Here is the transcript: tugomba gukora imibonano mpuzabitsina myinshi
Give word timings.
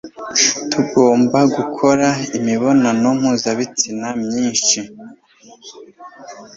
tugomba 0.71 1.39
gukora 1.55 2.07
imibonano 2.37 3.07
mpuzabitsina 3.19 4.07
myinshi 4.25 4.79